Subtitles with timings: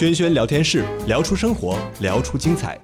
[0.00, 2.80] 轩轩聊天室，聊出生活，聊出精彩。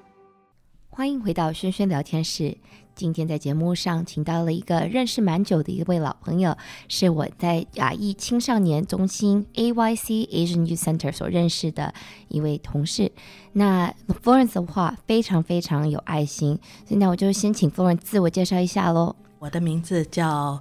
[0.90, 2.58] 欢迎回到轩轩聊天室。
[2.94, 6.54] 今天在节目上请到了一个认识蛮久的一位老朋友，
[6.88, 11.94] 是我在亚裔青少年中心 AYC Asian Youth Center 所认识的
[12.28, 13.10] 一位同事。
[13.54, 19.16] 那 Florence 的话非常非常有爱心，所以那我就先请 Florence 自我介绍一下喽。
[19.38, 20.60] 我的名字叫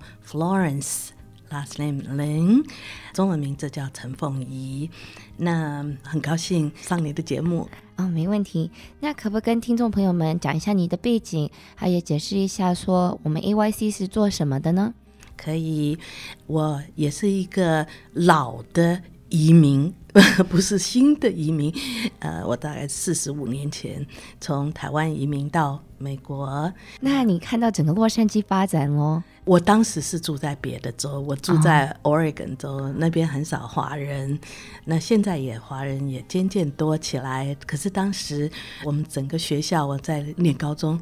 [1.55, 2.65] Florence，last name Lin，
[3.13, 4.89] 中文名字叫陈凤仪。
[5.37, 7.69] 那很高兴上你的节目。
[7.97, 8.69] 哦，没问题。
[8.99, 14.93] 那可不跟听众朋友们讲一下你的背景，还有解释一下说我们 AYC 是做什么的呢？
[15.37, 15.97] 可以，
[16.47, 19.93] 我也是一个老的移民，
[20.49, 21.73] 不是新的移民。
[22.19, 24.05] 呃，我大概四十五年前
[24.39, 26.71] 从台湾移民到美国。
[27.01, 29.23] 那你看到整个洛杉矶发展哦？
[29.43, 34.39] 我当时是住在别的州，我住在 Oregon 州，哦、那边很少华人。
[34.85, 37.55] 那现在也华人也渐渐多起来。
[37.67, 38.49] 可是当时
[38.83, 40.99] 我们整个学校，我在念高中，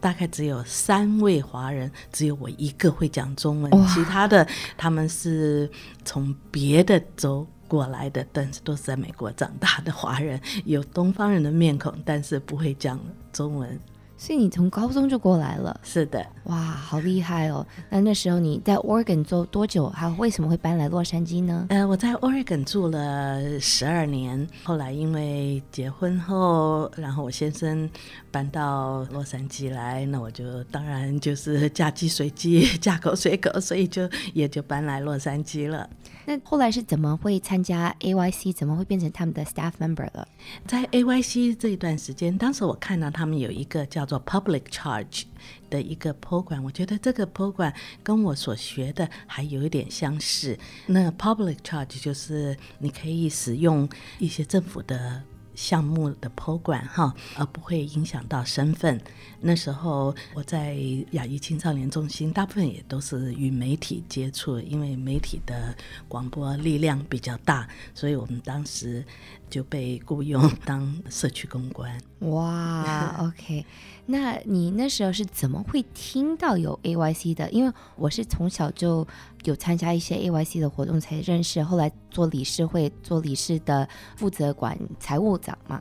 [0.00, 4.44] 大概只有三位华人，只有我一个会讲中文，其他的
[4.76, 5.70] 他们是
[6.04, 12.98] 从别的州过来的，但是都是在美国长大的华人，有东方人的面孔，但是不会讲
[13.32, 13.78] 中文。
[14.24, 15.78] 所以你从高中就过来了？
[15.82, 17.66] 是的，哇，好厉害哦！
[17.90, 19.86] 那那时候你在 Oregon 做多久？
[19.90, 21.66] 还为什么会搬来洛杉矶呢？
[21.68, 27.90] 呃，我在 Oregon 住了十二年，后来因为结婚后，然后我先生
[28.30, 35.86] 搬到洛杉矶来，那我就当然就是嫁鸡随鸡， 嫁狗随狗，所以就也就搬来洛杉矶了。
[36.24, 38.54] 那后来是怎么会参加 AYC？
[38.54, 40.26] 怎么会变成他们的 staff member 了？
[40.66, 45.24] 在 AYC 这一段时间，当时我看到他们有一个叫做 Public Charge
[45.70, 50.58] 的一个 program，我觉得这个 program 跟我所学的还有一点相似。
[50.86, 55.22] 那 Public Charge 就是你可以使用一些政府的。
[55.56, 59.00] 项目的 program 哈，而不会影响到身份。
[59.40, 60.74] 那时候我在
[61.12, 65.72] 亚裔青少年中心，大部分也都是与媒体接触，因为媒体的
[66.08, 69.04] 广播力量比较大，所以我们当时
[69.54, 71.96] 就被雇佣当社区公关。
[72.18, 73.64] 哇， OK，
[74.06, 77.48] 那你那时候是怎么会听到有 AYC 的？
[77.52, 79.06] 因为我是从小就
[79.44, 85.80] 有参加一些 AYC 的活动才认识，后来做理事会做理事的负责管财务长嘛。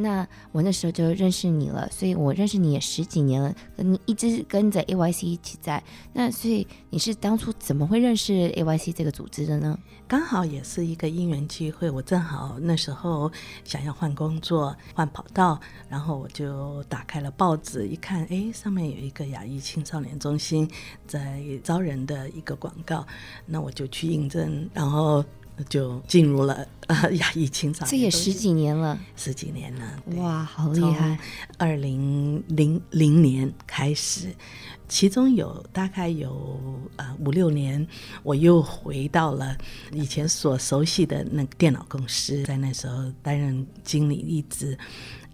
[0.00, 5.82] 那我那时候就认识你了，所以我认识你也十几年了，你一直跟着 AYC 一起在。
[6.12, 9.78] 那所以你是当初怎么会认识 AYC 这个组织的呢？
[10.08, 13.30] 刚好也是一个因缘机会，我正好那时候
[13.62, 20.68] 想要换工作、换跑道，然后我就打开了报纸，一看，哎，上面有一个亚裔青少年中心
[21.06, 23.06] 在招人的一个广告，
[23.46, 25.24] 那我就去应征，然后。
[25.68, 31.18] 就进入了呃亚裔青少年，这也十几年了，十几年了，哇，好厉害！
[31.58, 34.34] 二零零零年开始，
[34.88, 36.58] 其中有大概有
[36.96, 37.86] 呃五六年，
[38.22, 39.56] 我又回到了
[39.92, 44.76] 以前所熟悉的那个电脑公司，在那时候担任经理一职，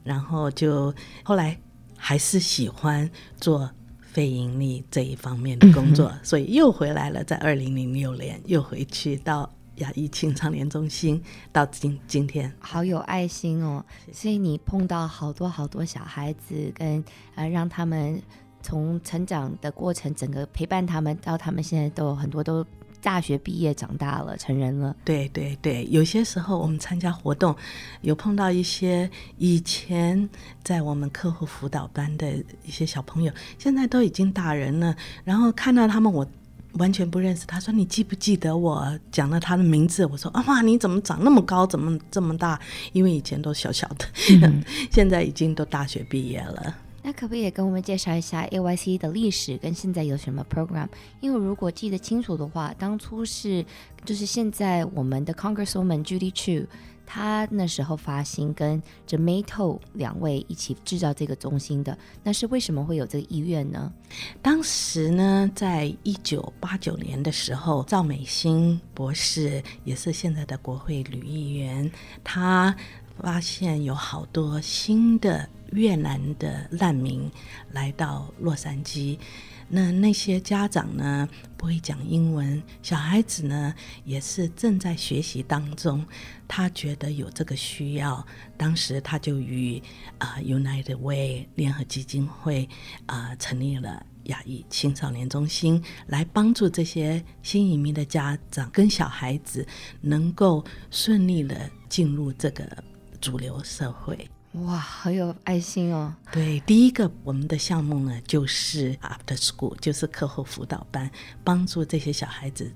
[0.04, 1.59] 然后就后来
[1.97, 3.09] 还是喜欢
[3.41, 3.70] 做
[4.00, 9.50] 非盈利这一方面的工作，嗯、所以又回来了，在二零零六年又回去到。
[9.76, 11.22] 亚裔青少年中心
[11.53, 13.84] 到今今天，好有爱心哦！
[14.12, 17.04] 所以你碰到好多好多小孩子，跟
[17.34, 18.20] 呃让他们
[18.62, 22.65] 从成长的过程，整个陪伴他们到他们现在都有很多都
[23.03, 24.97] 大学毕业长大了成人了。
[25.04, 27.54] 对对对，有些时候我们参加活动，
[28.00, 30.28] 有碰到一些以前
[30.65, 36.26] 在我们课后辅导班的一些小朋友，现在都已经大人了，然后看到他们我。
[36.78, 42.59] 完全不认识，他说：“你记不记得我讲了他的名字？”我说：“啊哇，你怎么长那么高，怎么这么大？
[42.92, 44.06] 因为以前都小小的，
[44.42, 46.75] 嗯、 现在已经都大学毕业了。”
[47.06, 50.89] 那可不可以也跟我们介绍一下 AYC 的历史跟现在有什么 program？
[51.21, 53.65] 因为如果记得清楚的话，当初是
[54.05, 56.66] 就是现在我们的 Congresswoman Judy Chu，
[57.06, 63.92] 她那时候发心跟 Jamato 两位一起制造这个中心的，那是为什么会有这个意愿呢？
[64.42, 71.89] 当时呢，在一九八九年的时候，赵美心博士也是现在的国会女议员，
[72.25, 72.75] 她
[73.21, 77.30] 发现有好多新的越南的难民
[77.72, 79.18] 来到洛杉矶。
[79.68, 83.74] 那那些家长呢，不会讲英文，小孩子呢
[84.04, 86.07] 也是正在学习当中。
[86.47, 88.24] 他觉得有这个需要，
[88.57, 89.83] 当时他就与
[90.18, 92.68] 啊、United Way 联合基金会
[93.07, 99.66] 啊、成立了亚裔青少年中心，来帮助这些新移民的家长跟小孩子
[100.01, 102.65] 能够顺利的进入这个
[103.21, 104.16] 主流社会。
[104.64, 106.14] 哇，好有爱心哦！
[106.32, 111.10] 对，第一个我们的项目呢，就是 After School，就是课后辅导班，
[111.44, 112.72] 帮助这些小孩子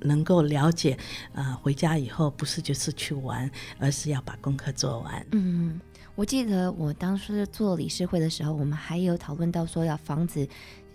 [0.00, 0.92] 能够了解，
[1.32, 5.26] 啊、呃，回家以后不是就是去玩，而是要把功课做完。
[5.32, 5.80] 嗯，
[6.14, 10.46] 我记得我当时做理事会的时候，我们还有讨论到说要防止，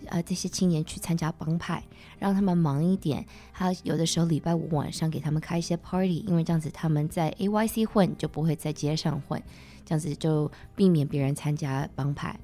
[0.06, 1.82] 呃，这些青年去参加帮派，
[2.20, 3.26] 让他们忙一点。
[3.50, 9.42] 还有有的时候礼拜五晚上给他们开一些 party，因为这样子他们在 AYC 混就不会在街上混。
[9.90, 12.38] 这样子就避免别人参加帮派。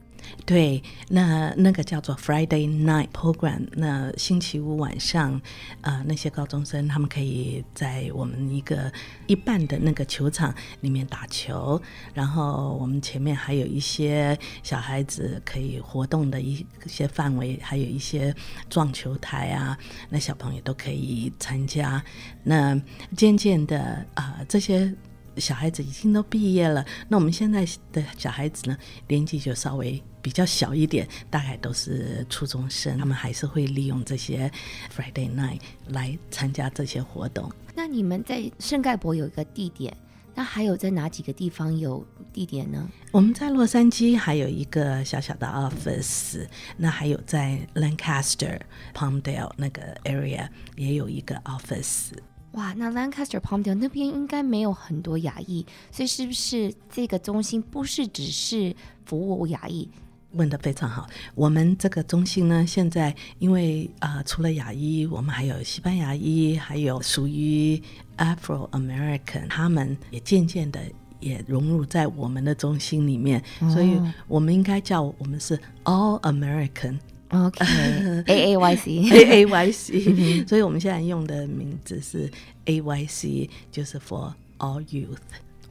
[0.44, 3.68] 对，那那个叫做 Friday Night Program。
[3.74, 5.40] 那星期五晚上，
[5.82, 8.92] 呃，那些高中生他们可以在我们一个
[9.28, 11.80] 一半的那个球场里面打球，
[12.12, 18.34] 然后我们前面还有一些小孩子可以活动的一些范围，还有一些
[18.68, 19.78] 撞球台啊，
[20.08, 22.02] 那小朋友都可以参加。
[22.42, 22.76] 那
[23.16, 24.92] 渐渐的啊，呃，这些。
[25.38, 28.76] 小孩子已经都毕业了，那我们现在的小孩子呢，
[29.08, 34.50] 年纪就稍微比较小一点，大概都是初中生，他们还是会利用这些
[34.94, 37.50] Friday night 来参加这些活动。
[37.74, 39.94] 那你们在圣盖博有一个地点，
[40.34, 42.88] 那还有在哪几个地方有地点呢？
[43.12, 46.46] 我们在洛杉矶还有一个小小的 office，
[46.76, 48.58] 那还有在 Lancaster、
[48.94, 52.12] Palmdale 那个 area 也有一个 office。
[52.56, 58.74] 哇，那 Lancaster Palmdale 那边应该没有很多牙医，所以是不是这个中心不是只是
[59.04, 59.86] 服务牙医？
[60.32, 61.06] 问得非常好。
[61.34, 67.80] 我们这个中心呢，现在因为啊、呃，除了牙医，我们还有西班牙医，还有属于
[68.16, 70.80] Afro American，他们也渐渐的
[71.20, 76.98] 也融入在我们的中心里面，哦、所以我们应该叫我们是 All American。
[77.44, 82.30] OK，A A Y C，A A Y C，所以我们现在用的名字是
[82.64, 85.18] A Y C，就是 For All Youth，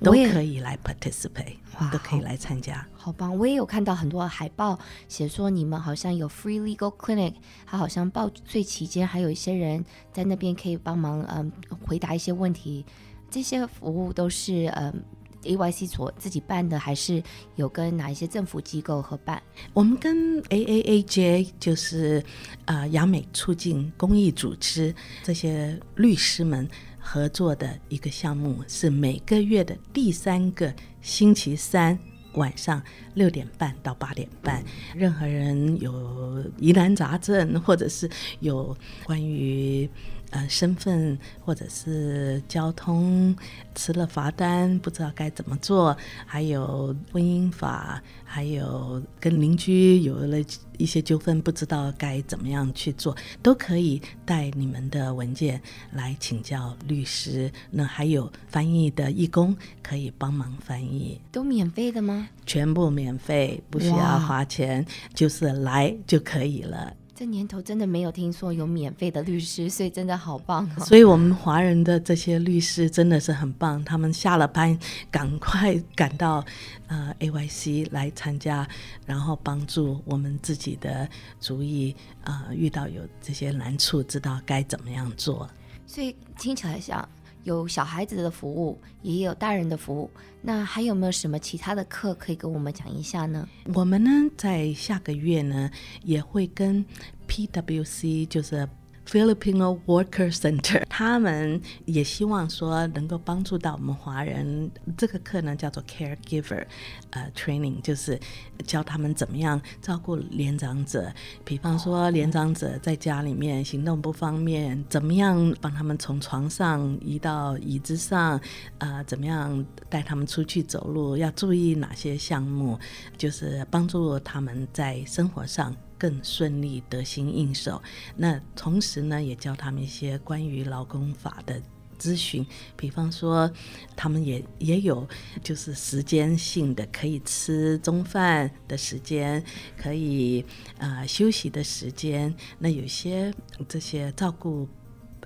[0.01, 1.57] 都可以来 participate，
[1.91, 2.85] 都可以来参加。
[2.93, 3.37] 好棒！
[3.37, 4.77] 我也有看到很多海报，
[5.07, 7.33] 写说你们好像有 Free Legal Clinic，
[7.65, 9.83] 他好像报税期间还有一些人
[10.13, 11.51] 在那边可以帮忙，嗯，
[11.85, 12.85] 回答一些问题。
[13.29, 15.03] 这些服务都是嗯。
[15.45, 17.21] AYC 所自己办的，还是
[17.55, 19.41] 有跟哪一些政府机构合办？
[19.73, 22.23] 我们跟 AAAJ 就是
[22.65, 24.93] 啊，呃，亚美促进公益组织
[25.23, 26.67] 这些律师们
[26.99, 31.97] 合作的一个项目，是每个月的第三个星期三
[32.33, 32.81] 晚上
[33.13, 34.63] 六点半到八点半，
[34.95, 38.09] 任何人有疑难杂症，或者是
[38.39, 38.75] 有
[39.05, 39.89] 关于。
[40.35, 43.33] 呃，身份或者是交通
[43.73, 45.95] 吃了罚单，不知道该怎么做，
[46.25, 50.37] 还有婚姻法，还有跟邻居有了
[50.77, 55.61] 一些纠纷，不知道该怎么样去做，都可以带你们的文件
[55.93, 57.49] 来请教律师。
[57.71, 62.27] 那还有翻译的义工可以帮忙翻译，都免费的吗？
[62.45, 66.93] 全部免费，不需要花钱，就是来就可以了。
[67.17, 70.83] 这年头真的没有听说有免费的律师，所以真的好棒哦。
[70.83, 74.77] 所以我们华人的这些律师真的是很棒，他们下了班
[75.09, 76.43] 赶快赶到
[76.87, 78.67] 呃 AYC 来参加，
[79.05, 81.07] 然后帮助我们自己的
[81.39, 81.95] 主意
[82.25, 85.49] 啊、呃、遇到有这些难处，知道该怎么样做。
[85.87, 87.07] 所以听起来像。
[87.45, 90.11] 有小孩子的服务，也有大人的服务。
[90.41, 93.47] 那还有没有什么其他的课可以跟我们讲一下呢？
[93.73, 95.71] 我们呢，在下个月呢，
[96.03, 96.85] 也会跟
[97.27, 98.67] PWC，就是。
[99.07, 104.69] Filipino Worker Center，他们也希望说能够帮助到我们华人。
[104.97, 106.65] 这个课呢叫做 Caregiver，
[107.11, 108.19] 呃，Training，就是
[108.65, 111.13] 教他们怎么样照顾年长者。
[111.43, 118.39] 比方说，年长者在家里面行动不方便，怎么样帮他们从床上移到椅子上？
[118.79, 121.15] 呃，怎么样带他们出去走路？
[121.15, 122.79] 要注意哪些项目？
[123.17, 125.75] 就是帮助他们在生活上。
[125.97, 127.81] 更顺利得心应手。
[128.15, 131.61] 那同时呢，也教他们一些关于劳工法的
[131.97, 132.45] 咨询。
[132.75, 133.49] 比方说，
[133.95, 135.07] 他们也也有
[135.41, 139.43] 就是时间性的，可以吃中饭的时间，
[139.77, 140.45] 可以
[140.77, 142.33] 呃休息的时间。
[142.59, 143.33] 那有些
[143.67, 144.67] 这些照顾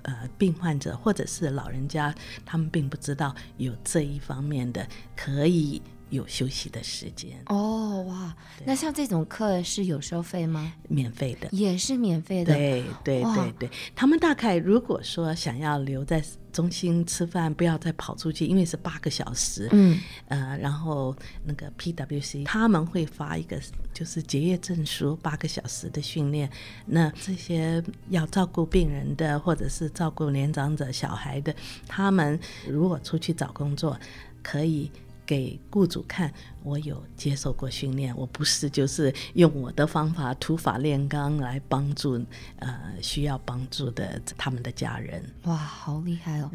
[0.02, 2.14] 呃病患者或者是老人家，
[2.46, 4.86] 他们并不知道有这一方面的
[5.16, 5.82] 可以。
[6.10, 8.36] 有休息的时间哦，哇！
[8.64, 10.72] 那像这种课是有收费吗？
[10.88, 12.52] 免费的，也是免费的。
[12.52, 19.68] 对对对对，他们大概如果说想要留在中心吃饭，不要再跑出去，因为是八个小时。
[19.70, 23.60] 嗯呃，然后那个 PWC 他们会发一个
[23.94, 26.50] 就是结业证书，八个小时的训练。
[26.86, 31.54] 那这些要照顾病人的，或者是照顾年长者、小孩的，
[31.86, 32.38] 他们
[32.68, 33.96] 如果出去找工作，
[34.42, 34.90] 可以。
[35.30, 36.34] 给雇主看，
[36.64, 42.20] 我有接受过训练，我不是就是用我的方法土法炼钢来帮助
[42.56, 45.24] 呃需要帮助的他们的家人。
[45.44, 46.50] 哇，好厉害哦！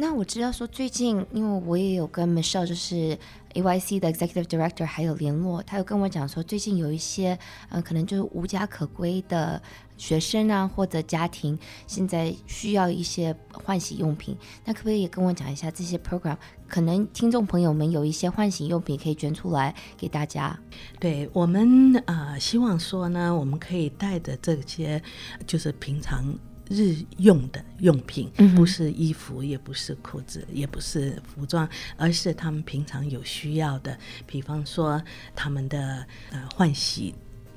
[0.00, 3.18] 那我知道说最近，因为我也有跟 Michelle 就是
[3.54, 7.36] AYC 的 Executive Director 还有联络，他有跟我讲说，最近有一些
[7.68, 9.60] 呃可能就是无家可归的
[9.96, 14.36] 学生啊或者家庭，现在需要一些换洗用品。
[14.64, 16.36] 那可不可以也跟我讲一下这些 program？
[16.68, 20.56] 可能听众朋友们有一些换洗用品可以捐出来给大家。
[21.00, 25.02] 对，我们呃希望说呢，我们可以带着这些
[25.44, 26.38] 就是平常。
[26.68, 35.02] 日用的用品，不是衣服，也不是裤子，也不是服装，而是他们平常有需要的，比方说
[35.34, 37.14] 他们的呃换洗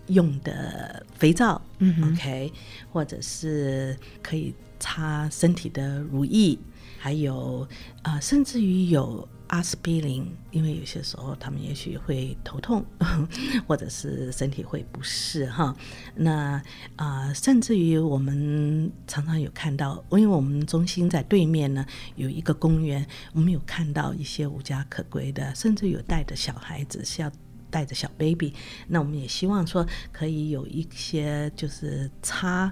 [0.08, 2.51] 用的肥皂，嗯，OK，
[2.91, 6.58] 或者是可以擦身体的乳液，
[6.98, 7.68] 还有
[8.01, 9.27] 啊、呃，甚至于有。
[9.51, 12.86] 阿司匹林，因为有些时候他们也许会头痛，
[13.67, 15.75] 或者是身体会不适哈。
[16.15, 16.62] 那
[16.96, 27.29] 啊、甚至于我们常常有看到，因为我们中心在对面呢，有一个公园，我们有看到一些无家可归的，甚至有带着小孩子是要。
[27.71, 28.53] 带着小 baby，
[28.87, 32.71] 那我们也希望说可以有一些就是擦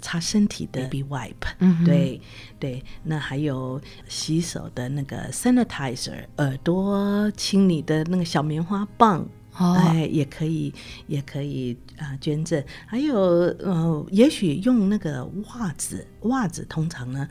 [0.00, 2.20] 擦身体的 baby wipe，嗯，对
[2.60, 10.72] 对，那还有洗手的那个 sanitizer，耳朵清理的那个小棉花棒，哦、哎，也可以
[11.06, 17.28] 也可以啊、呃、捐赠，还有呃，也许用那个袜子，袜子通常呢。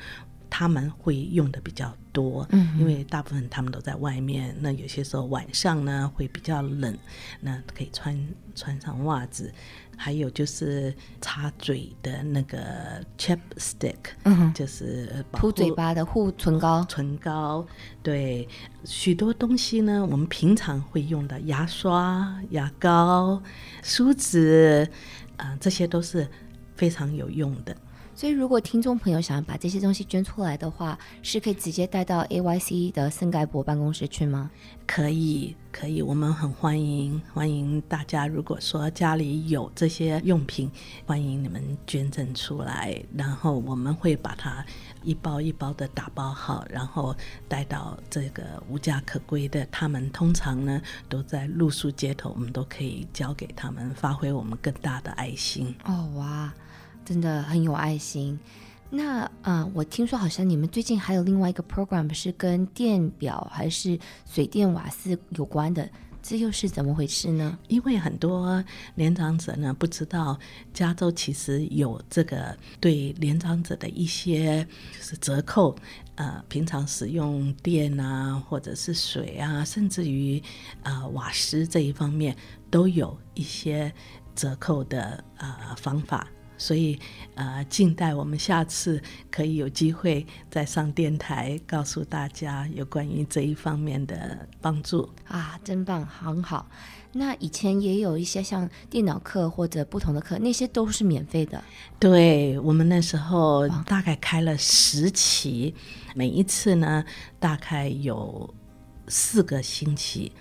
[0.55, 4.55] 他们会用的比较多，嗯，因为大部分他们都在外面。
[4.59, 6.95] 那有些时候晚上呢会比较冷，
[7.41, 8.15] 那可以穿
[8.53, 9.51] 穿上袜子。
[9.97, 13.95] 还有就是擦嘴的那个 chapstick，
[14.25, 16.85] 嗯，就是涂嘴巴的护唇膏。
[16.87, 17.65] 唇膏，
[18.03, 18.47] 对，
[18.83, 23.41] 许多东西呢，我们平常会用的牙刷、牙膏、
[23.81, 24.87] 梳子，
[25.37, 26.27] 啊、呃，这些都是
[26.75, 27.75] 非常有用的。
[28.15, 34.51] 所以，如果听众朋友想要把这些东西捐出来的话，是可以直接带到 AYC 的圣盖博办公室去吗？
[34.85, 38.27] 可以，可以，我们很欢迎，欢迎大家。
[38.27, 40.71] 如果说家里有这些用品，
[41.05, 44.63] 欢迎你们捐赠出来，然后我们会把它
[45.01, 47.15] 一包一包的打包好，然后
[47.47, 49.65] 带到这个无家可归的。
[49.71, 55.75] 他们通常呢都在露宿街头，我们都可以交给他们，发挥我们更大的爱心。
[55.85, 56.53] 哦，哇！
[57.05, 58.39] 真的很有爱心。
[58.89, 65.89] 那啊、呃，我听说好像你们最近还有另外一个 program 是跟电表还是水电瓦斯有关的，
[66.21, 67.57] 这又是怎么回事呢？
[67.69, 70.37] 因为很多年长者呢不知道，
[70.75, 74.63] 加州其实有这个对年长者的一些
[74.95, 75.75] 就是折扣，
[76.13, 80.39] 呃，平常使用电啊，或者是水啊，甚至于、
[80.83, 82.37] 呃、瓦斯这一方面
[82.69, 83.91] 都有一些
[84.35, 86.27] 折扣的呃方法。
[86.57, 86.99] 所以，
[87.35, 96.69] 呃，静待我们下次可以有机会再上电台，告诉大家有关于这一方面的帮助啊，真棒，很好。
[97.15, 101.63] 那以前也有一些像电脑课或者不同的课，那些都是免费的。
[101.99, 105.75] 对，我们那时候大概开了十期，
[106.15, 107.03] 每一次呢
[107.39, 108.51] 大概有
[109.07, 110.31] 四个星期。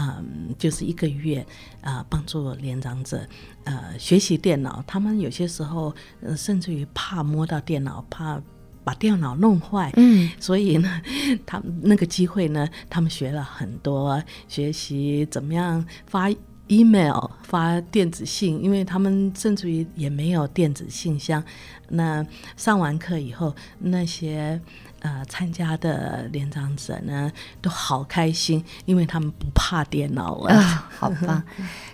[0.00, 1.40] 嗯，就是一个月
[1.82, 3.20] 啊、呃，帮助年长者
[3.64, 4.82] 呃学习电脑。
[4.86, 8.40] 他们有些时候，呃、甚至于怕摸到电脑，怕
[8.82, 9.92] 把电脑弄坏。
[9.96, 11.02] 嗯，所以呢，
[11.44, 16.30] 他们那个机会呢，他们学了很多，学习怎么样发
[16.68, 21.44] email、发电子信，因为他们甚至于也没有电子信箱。
[21.88, 22.24] 那
[22.56, 24.58] 上完课以后，那些。
[25.00, 30.62] 呃，参加的年长者呢，都好开心，因为他们不怕电脑了，
[30.98, 31.42] 好棒！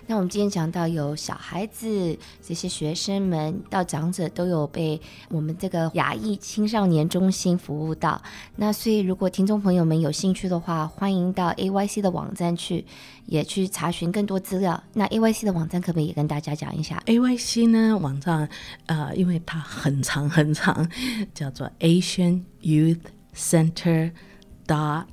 [0.09, 4.99] 那我们今天讲到有小孩子这些学生们到长者都有被
[5.29, 8.21] 我们这个亚裔青少年中心服务到。
[8.55, 12.85] 那所以，如果听众朋友们有兴趣的话，欢迎到 AYC 的网站去，
[13.25, 14.81] 也去查询更多资料。
[14.93, 18.47] 那 AYC 的网站可不可以跟大家讲一下？AYC 呢，网站
[18.85, 20.89] 呃，因为它很长很长，
[21.35, 23.01] 叫做 Asian Youth
[23.35, 24.13] Center
[24.65, 25.05] dot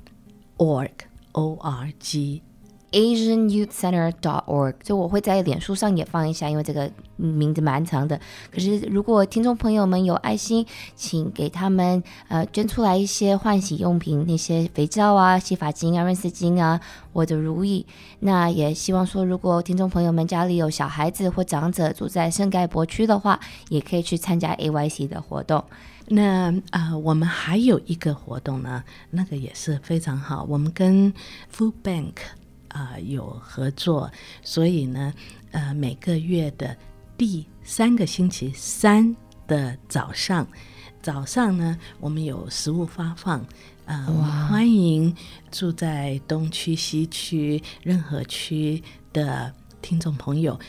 [0.57, 0.89] org
[1.33, 2.41] o r g
[2.95, 8.17] Asian Youth Center dot org，就我会在脸书上也放一下，因为这个名字蛮长的。
[8.49, 16.79] 可是如果听众朋友们有爱心，请给他们呃捐出来一些换洗用品，那些肥皂啊、洗发精啊、润丝巾啊，
[17.11, 17.85] 我的如意。
[18.21, 23.37] 那也希望说，如果听众朋友们家里有小孩子或长者住在圣盖博区的话，
[23.67, 25.61] 也可以去参加 AYC 的活动。
[26.07, 30.45] 那、呃，我们还有一个活动呢，那个也是非常好。
[30.47, 31.13] 我们跟
[31.53, 32.13] Food Bank
[32.75, 34.11] 啊、有合作，
[34.43, 35.13] 所以呢，
[35.51, 36.75] 呃，每个月的
[37.17, 39.15] 第三个星期三
[39.47, 40.45] 的早上，
[41.01, 43.39] 早上呢，我们有食物发放。
[43.85, 45.15] 啊、呃，欢迎
[45.51, 50.59] 住在东区、西区任何区的听众朋友，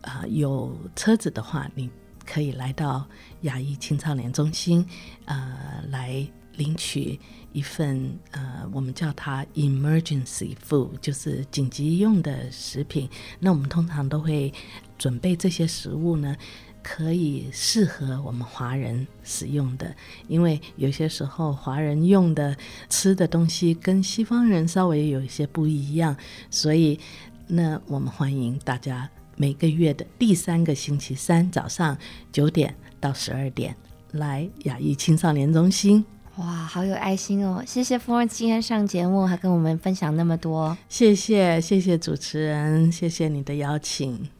[0.00, 1.88] 啊、有车子的话，你。
[2.30, 3.08] 可以来到
[3.40, 4.86] 亚裔青少年中心，
[5.24, 6.22] 呃，来
[6.58, 7.18] 领取
[7.52, 13.08] 一份呃，我们叫它 emergency food，就是紧急用的食品。
[13.40, 14.52] 那我们通常都会
[14.98, 16.36] 准备这些食物呢，
[16.82, 19.94] 可以适合我们华人使用的，
[20.26, 22.54] 因为有些时候华人用的
[22.90, 26.14] 吃的东西跟西方人稍微有一些不一样，
[26.50, 27.00] 所以
[27.46, 29.08] 那我们欢迎大家。
[29.40, 31.96] 每个月的第三个星期三早上
[32.32, 33.76] 九点到十二点，
[34.10, 36.04] 来亚裔青少年中心。
[36.38, 37.64] 哇，好有爱心哦！
[37.66, 40.76] 谢谢富儿今天上节目，还跟我们分享那么多。
[40.88, 44.37] 谢谢，谢谢主持人，谢谢你的邀请。